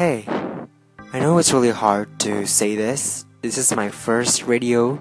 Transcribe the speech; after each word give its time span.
Hey, 0.00 0.24
I 1.12 1.20
know 1.20 1.36
it's 1.36 1.52
really 1.52 1.76
hard 1.76 2.08
to 2.20 2.46
say 2.46 2.74
this. 2.74 3.26
This 3.42 3.58
is 3.58 3.68
my 3.76 3.90
first 3.90 4.48
radio. 4.48 4.96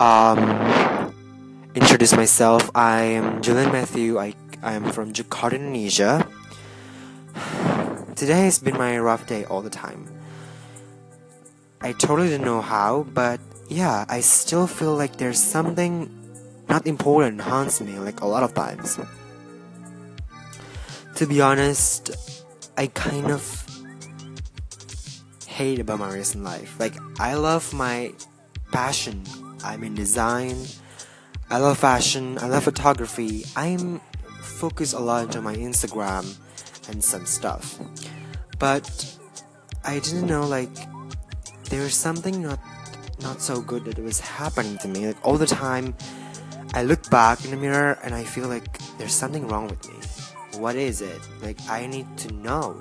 Um, 0.00 1.12
introduce 1.74 2.16
myself. 2.16 2.70
I 2.74 3.20
am 3.20 3.42
Julian 3.42 3.68
Matthew. 3.68 4.16
I 4.16 4.32
I 4.64 4.80
am 4.80 4.88
from 4.96 5.12
Jakarta, 5.12 5.60
Indonesia. 5.60 6.24
Today 8.16 8.48
has 8.48 8.56
been 8.56 8.80
my 8.80 8.96
rough 8.96 9.28
day 9.28 9.44
all 9.44 9.60
the 9.60 9.68
time. 9.68 10.08
I 11.84 11.92
totally 11.92 12.32
don't 12.32 12.48
know 12.48 12.64
how, 12.64 13.04
but 13.12 13.44
yeah, 13.68 14.08
I 14.08 14.24
still 14.24 14.64
feel 14.64 14.96
like 14.96 15.20
there's 15.20 15.36
something 15.36 16.08
not 16.64 16.88
important 16.88 17.44
haunts 17.44 17.84
me 17.84 18.00
like 18.00 18.24
a 18.24 18.26
lot 18.26 18.40
of 18.40 18.56
times. 18.56 18.96
To 21.20 21.26
be 21.28 21.44
honest, 21.44 22.08
I 22.80 22.88
kind 22.88 23.28
of 23.28 23.67
hate 25.58 25.80
about 25.80 25.98
my 25.98 26.14
recent 26.14 26.44
life. 26.44 26.78
Like 26.78 26.94
I 27.18 27.34
love 27.34 27.74
my 27.74 28.12
passion. 28.70 29.24
I'm 29.64 29.82
in 29.82 29.96
design. 29.96 30.54
I 31.50 31.58
love 31.58 31.78
fashion. 31.78 32.38
I 32.38 32.46
love 32.46 32.62
photography. 32.62 33.44
I'm 33.56 34.00
focused 34.40 34.94
a 34.94 35.00
lot 35.00 35.24
into 35.24 35.42
my 35.42 35.56
Instagram 35.56 36.38
and 36.88 37.02
some 37.02 37.26
stuff. 37.26 37.76
But 38.60 38.86
I 39.82 39.98
didn't 39.98 40.28
know 40.28 40.46
like 40.46 40.70
there's 41.70 41.96
something 41.96 42.40
not 42.40 42.60
not 43.20 43.42
so 43.42 43.60
good 43.60 43.84
that 43.86 43.98
was 43.98 44.20
happening 44.20 44.78
to 44.78 44.86
me. 44.86 45.08
Like 45.08 45.18
all 45.26 45.38
the 45.38 45.52
time 45.66 45.96
I 46.72 46.84
look 46.84 47.02
back 47.10 47.44
in 47.44 47.50
the 47.50 47.56
mirror 47.56 47.98
and 48.04 48.14
I 48.14 48.22
feel 48.22 48.46
like 48.46 48.78
there's 48.96 49.12
something 49.22 49.48
wrong 49.48 49.66
with 49.66 49.82
me. 49.90 49.98
What 50.62 50.76
is 50.76 51.02
it? 51.02 51.18
Like 51.42 51.58
I 51.68 51.88
need 51.88 52.06
to 52.18 52.32
know. 52.46 52.78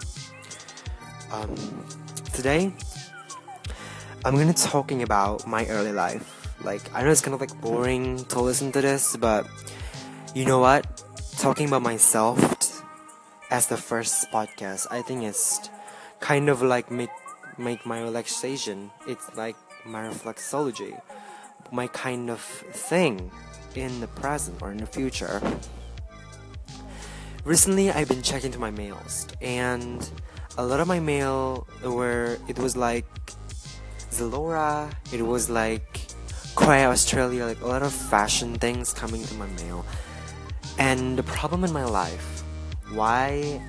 Um, 1.31 1.57
today 2.37 2.71
I'm 4.23 4.37
gonna 4.37 4.53
talking 4.53 5.01
about 5.01 5.47
my 5.47 5.65
early 5.65 5.91
life. 5.91 6.53
Like 6.63 6.83
I 6.93 7.01
know 7.01 7.09
it's 7.09 7.21
kind 7.21 7.33
of 7.33 7.41
like 7.41 7.59
boring 7.59 8.25
to 8.25 8.41
listen 8.41 8.71
to 8.73 8.81
this, 8.81 9.17
but 9.17 9.47
you 10.35 10.45
know 10.45 10.59
what? 10.59 10.85
Talking 11.39 11.67
about 11.67 11.81
myself 11.81 12.37
as 13.49 13.65
the 13.65 13.77
first 13.77 14.29
podcast, 14.29 14.85
I 14.91 15.01
think 15.01 15.23
it's 15.23 15.71
kind 16.19 16.47
of 16.47 16.61
like 16.61 16.91
make 16.91 17.09
make 17.57 17.87
my 17.87 18.01
relaxation. 18.01 18.91
It's 19.07 19.35
like 19.35 19.55
my 19.83 20.03
reflexology, 20.05 20.93
my 21.71 21.87
kind 21.87 22.29
of 22.29 22.41
thing 22.41 23.31
in 23.73 23.99
the 23.99 24.07
present 24.07 24.61
or 24.61 24.69
in 24.69 24.77
the 24.77 24.85
future. 24.85 25.41
Recently, 27.43 27.89
I've 27.89 28.09
been 28.09 28.21
checking 28.21 28.51
to 28.51 28.59
my 28.59 28.69
mails, 28.69 29.25
and 29.41 30.07
a 30.57 30.65
lot 30.65 30.79
of 30.79 30.87
my 30.87 30.99
mail 30.99 31.67
were 31.83 32.37
it 32.47 32.57
was 32.57 32.75
like 32.75 33.05
Zalora, 34.09 34.91
it 35.13 35.21
was 35.21 35.49
like 35.49 36.01
Cry 36.55 36.85
Australia, 36.85 37.45
like 37.45 37.61
a 37.61 37.67
lot 37.67 37.83
of 37.83 37.93
fashion 37.93 38.55
things 38.55 38.93
coming 38.93 39.23
to 39.23 39.33
my 39.35 39.45
mail. 39.61 39.85
And 40.79 41.17
the 41.17 41.23
problem 41.23 41.63
in 41.63 41.71
my 41.71 41.85
life, 41.85 42.43
why 42.91 43.61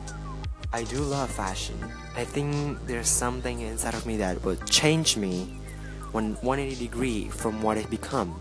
I 0.73 0.85
do 0.85 0.97
love 0.97 1.31
fashion, 1.31 1.77
I 2.17 2.25
think 2.25 2.79
there's 2.87 3.09
something 3.09 3.61
inside 3.61 3.95
of 3.95 4.07
me 4.07 4.17
that 4.19 4.43
will 4.43 4.57
change 4.65 5.19
me 5.19 5.61
when 6.13 6.35
180 6.41 6.83
degree 6.83 7.29
from 7.29 7.61
what 7.61 7.77
I've 7.77 7.91
become. 7.91 8.41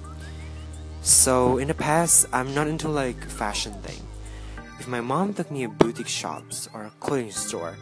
So 1.01 1.57
in 1.57 1.67
the 1.67 1.73
past, 1.73 2.27
I'm 2.31 2.55
not 2.55 2.67
into 2.67 2.87
like 2.87 3.21
fashion 3.25 3.73
thing. 3.81 3.99
If 4.79 4.87
my 4.87 5.01
mom 5.01 5.33
took 5.33 5.51
me 5.51 5.63
to 5.63 5.69
boutique 5.69 6.07
shops 6.07 6.69
or 6.73 6.83
a 6.83 6.91
clothing 6.99 7.31
store, 7.31 7.75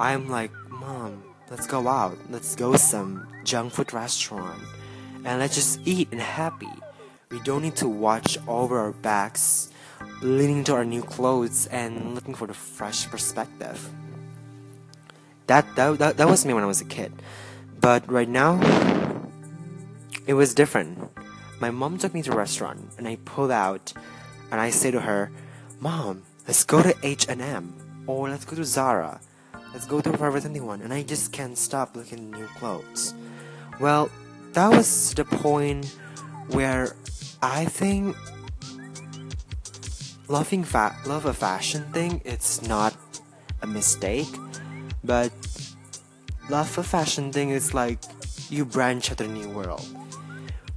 I'm 0.00 0.30
like, 0.30 0.50
Mom, 0.70 1.22
let's 1.50 1.66
go 1.66 1.86
out. 1.86 2.16
Let's 2.30 2.56
go 2.56 2.74
some 2.76 3.28
junk 3.44 3.74
food 3.74 3.92
restaurant, 3.92 4.62
and 5.26 5.38
let's 5.38 5.54
just 5.54 5.78
eat 5.84 6.08
and 6.10 6.22
happy. 6.22 6.72
We 7.30 7.38
don't 7.40 7.60
need 7.60 7.76
to 7.76 7.88
watch 7.88 8.38
over 8.48 8.78
our 8.78 8.92
backs, 8.92 9.68
leaning 10.22 10.64
to 10.64 10.74
our 10.74 10.86
new 10.86 11.02
clothes 11.02 11.66
and 11.66 12.14
looking 12.14 12.34
for 12.34 12.46
the 12.46 12.54
fresh 12.54 13.10
perspective. 13.10 13.90
That 15.48 15.66
that 15.76 15.98
that, 15.98 16.16
that 16.16 16.28
was 16.28 16.46
me 16.46 16.54
when 16.54 16.64
I 16.64 16.66
was 16.66 16.80
a 16.80 16.86
kid, 16.86 17.12
but 17.78 18.10
right 18.10 18.28
now, 18.28 18.56
it 20.26 20.32
was 20.32 20.54
different. 20.54 20.96
My 21.60 21.70
mom 21.70 21.98
took 21.98 22.14
me 22.14 22.22
to 22.22 22.32
a 22.32 22.36
restaurant, 22.36 22.80
and 22.96 23.06
I 23.06 23.18
pulled 23.26 23.50
out, 23.50 23.92
and 24.50 24.62
I 24.62 24.70
say 24.70 24.90
to 24.92 25.00
her, 25.00 25.30
Mom, 25.78 26.22
let's 26.48 26.64
go 26.64 26.82
to 26.82 26.96
H&M 27.02 28.04
or 28.06 28.30
let's 28.30 28.46
go 28.46 28.56
to 28.56 28.64
Zara. 28.64 29.20
Let's 29.72 29.86
go 29.86 30.00
to 30.00 30.16
Forever 30.16 30.40
21 30.40 30.82
and 30.82 30.92
I 30.92 31.02
just 31.02 31.32
can't 31.32 31.56
stop 31.56 31.94
looking 31.94 32.32
at 32.32 32.40
new 32.40 32.46
clothes. 32.58 33.14
Well, 33.78 34.10
that 34.52 34.68
was 34.68 35.14
the 35.14 35.24
point 35.24 35.86
where 36.48 36.96
I 37.40 37.64
think 37.66 38.16
loving 40.28 40.64
fa- 40.64 40.96
love 41.06 41.24
a 41.24 41.34
fashion 41.34 41.84
thing 41.92 42.20
it's 42.24 42.62
not 42.62 42.94
a 43.62 43.66
mistake, 43.66 44.28
but 45.04 45.32
love 46.48 46.76
a 46.78 46.82
fashion 46.82 47.32
thing 47.32 47.50
is 47.50 47.72
like 47.72 47.98
you 48.48 48.64
branch 48.64 49.10
out 49.12 49.20
a 49.20 49.28
new 49.28 49.48
world. 49.50 49.86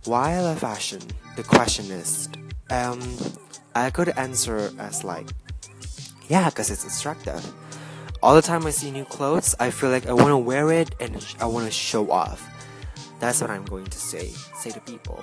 Why 0.05 0.33
I 0.33 0.41
love 0.41 0.59
fashion? 0.59 1.01
The 1.35 1.43
question 1.43 1.89
is, 1.89 2.29
um, 2.69 3.01
I 3.73 3.89
could 3.89 4.09
answer 4.09 4.71
as 4.77 5.03
like, 5.03 5.27
yeah, 6.27 6.49
because 6.49 6.69
it's 6.69 6.85
attractive. 6.85 7.43
All 8.23 8.35
the 8.35 8.41
time 8.41 8.65
I 8.65 8.69
see 8.69 8.89
new 8.89 9.03
clothes, 9.03 9.53
I 9.59 9.69
feel 9.69 9.89
like 9.89 10.07
I 10.07 10.13
want 10.13 10.29
to 10.29 10.37
wear 10.37 10.71
it 10.71 10.95
and 11.01 11.11
I 11.41 11.45
want 11.45 11.65
to 11.65 11.71
show 11.73 12.09
off. 12.09 12.39
That's 13.19 13.41
what 13.41 13.49
I'm 13.49 13.65
going 13.65 13.87
to 13.87 13.97
say, 13.99 14.29
say 14.55 14.69
to 14.69 14.79
people. 14.79 15.21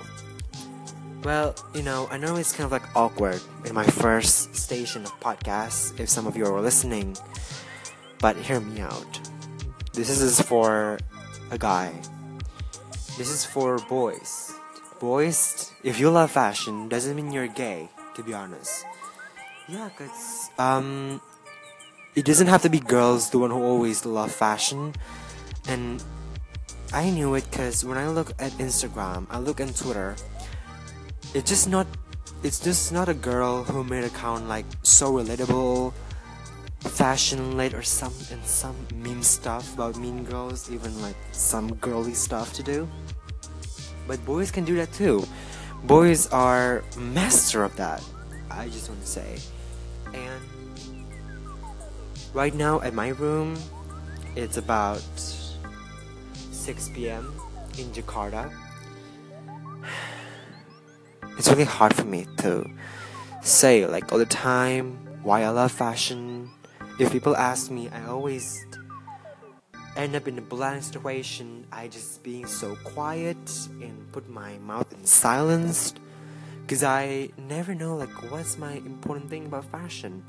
Well, 1.23 1.55
you 1.73 1.81
know, 1.81 2.07
I 2.11 2.17
know 2.17 2.35
it's 2.35 2.53
kind 2.53 2.63
of 2.63 2.71
like 2.71 2.95
awkward 2.95 3.41
in 3.65 3.73
my 3.73 3.85
first 3.85 4.55
station 4.55 5.01
of 5.01 5.19
podcast 5.19 5.99
if 5.99 6.09
some 6.09 6.27
of 6.27 6.37
you 6.37 6.45
are 6.45 6.61
listening, 6.61 7.17
but 8.19 8.37
hear 8.37 8.59
me 8.59 8.81
out. 8.81 9.19
This 9.93 10.21
is 10.21 10.39
for 10.39 10.99
a 11.49 11.57
guy. 11.57 11.91
This 13.17 13.31
is 13.31 13.43
for 13.43 13.79
boys. 13.89 14.53
Boys, 14.99 15.71
if 15.83 15.99
you 15.99 16.11
love 16.11 16.29
fashion, 16.29 16.87
doesn't 16.87 17.15
mean 17.15 17.31
you're 17.31 17.47
gay 17.47 17.89
to 18.13 18.21
be 18.21 18.35
honest. 18.35 18.85
Yeah, 19.67 19.89
cause 19.97 20.51
um, 20.59 21.19
it 22.15 22.25
doesn't 22.25 22.47
have 22.47 22.61
to 22.63 22.69
be 22.69 22.79
girls 22.79 23.29
the 23.29 23.39
one 23.39 23.51
who 23.51 23.61
always 23.61 24.05
love 24.05 24.31
fashion, 24.31 24.93
and 25.67 26.03
I 26.93 27.09
knew 27.09 27.35
it 27.35 27.49
because 27.49 27.85
when 27.85 27.97
I 27.97 28.09
look 28.09 28.31
at 28.39 28.51
Instagram, 28.53 29.27
I 29.29 29.39
look 29.39 29.61
on 29.61 29.69
Twitter. 29.73 30.15
It's 31.33 31.49
just 31.49 31.69
not, 31.69 31.87
it's 32.43 32.59
just 32.59 32.91
not 32.91 33.07
a 33.07 33.13
girl 33.13 33.63
who 33.63 33.83
made 33.83 34.03
account 34.03 34.47
like 34.47 34.65
so 34.83 35.13
relatable, 35.13 35.93
fashion 36.79 37.55
late 37.55 37.73
or 37.73 37.83
some 37.83 38.13
and 38.31 38.43
some 38.45 38.75
meme 38.95 39.23
stuff 39.23 39.73
about 39.75 39.97
mean 39.97 40.23
girls, 40.23 40.69
even 40.71 41.01
like 41.01 41.15
some 41.31 41.75
girly 41.75 42.13
stuff 42.13 42.53
to 42.53 42.63
do. 42.63 42.89
But 44.07 44.23
boys 44.25 44.51
can 44.51 44.65
do 44.65 44.75
that 44.75 44.91
too 44.91 45.25
boys 45.83 46.27
are 46.27 46.83
master 46.97 47.63
of 47.63 47.75
that. 47.77 48.03
I 48.49 48.67
just 48.67 48.89
want 48.89 49.01
to 49.01 49.07
say. 49.07 49.39
And 50.13 50.41
right 52.33 52.53
now 52.53 52.81
at 52.81 52.93
my 52.93 53.09
room, 53.09 53.57
it's 54.35 54.57
about 54.57 55.03
6 55.15 56.89
p.m. 56.89 57.33
in 57.77 57.91
Jakarta. 57.91 58.51
It's 61.37 61.49
really 61.49 61.63
hard 61.63 61.95
for 61.95 62.03
me 62.03 62.27
to 62.45 62.69
say 63.41 63.87
like 63.87 64.11
all 64.11 64.19
the 64.19 64.29
time 64.29 64.99
why 65.23 65.41
I 65.43 65.49
love 65.49 65.71
fashion. 65.71 66.51
If 66.99 67.11
people 67.11 67.35
ask 67.35 67.71
me, 67.71 67.89
I 67.89 68.05
always 68.05 68.63
end 69.95 70.15
up 70.15 70.27
in 70.27 70.37
a 70.37 70.41
blank 70.41 70.83
situation, 70.83 71.65
I 71.71 71.87
just 71.87 72.21
being 72.21 72.45
so 72.45 72.75
quiet 72.83 73.41
and 73.81 74.11
put 74.11 74.29
my 74.29 74.59
mouth 74.59 74.91
in 74.93 75.05
silence 75.05 75.95
because 76.61 76.83
I 76.83 77.29
never 77.37 77.73
know 77.73 77.95
like 77.97 78.13
what's 78.31 78.57
my 78.57 78.73
important 78.73 79.29
thing 79.29 79.47
about 79.47 79.65
fashion. 79.65 80.23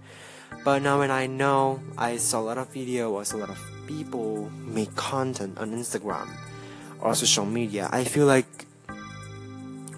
But 0.64 0.82
now 0.82 0.99
when 0.99 1.10
I 1.10 1.26
know, 1.26 1.81
I 1.99 2.16
saw 2.16 2.40
a 2.40 2.46
lot 2.54 2.58
of 2.58 2.72
video, 2.72 3.19
I 3.19 3.25
saw 3.25 3.37
a 3.37 3.38
lot 3.38 3.50
of 3.50 3.58
people 3.87 4.50
make 4.64 4.94
content 4.94 5.58
on 5.58 5.72
Instagram 5.72 6.28
or 7.00 7.14
social 7.14 7.44
media. 7.44 7.88
I 7.93 8.04
feel 8.04 8.26
like, 8.26 8.66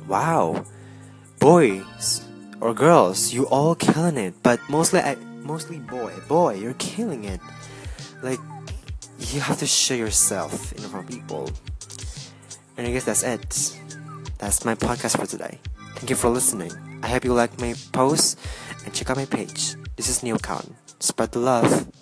wow, 0.08 0.64
boys 1.38 2.26
or 2.60 2.72
girls, 2.72 3.32
you 3.32 3.46
all 3.48 3.74
killing 3.74 4.16
it. 4.16 4.34
But 4.42 4.60
mostly, 4.68 5.00
I, 5.00 5.16
mostly 5.42 5.78
boy, 5.78 6.12
boy, 6.28 6.54
you're 6.54 6.74
killing 6.74 7.24
it. 7.24 7.40
Like 8.22 8.40
you 9.18 9.40
have 9.40 9.58
to 9.58 9.66
show 9.66 9.94
yourself 9.94 10.72
in 10.72 10.82
front 10.82 11.08
of 11.08 11.14
people. 11.14 11.50
And 12.76 12.86
I 12.86 12.90
guess 12.92 13.04
that's 13.04 13.22
it. 13.22 13.78
That's 14.38 14.64
my 14.64 14.74
podcast 14.74 15.18
for 15.18 15.26
today. 15.26 15.58
Thank 15.94 16.10
you 16.10 16.16
for 16.16 16.28
listening. 16.28 16.72
I 17.02 17.08
hope 17.08 17.24
you 17.24 17.34
like 17.34 17.60
my 17.60 17.74
posts 17.92 18.36
and 18.84 18.92
check 18.92 19.10
out 19.10 19.16
my 19.16 19.26
page. 19.26 19.76
This 19.96 20.08
is 20.08 20.24
Neil 20.24 20.38
Khan. 20.38 20.74
Spread 20.98 21.30
the 21.30 21.38
love. 21.38 21.93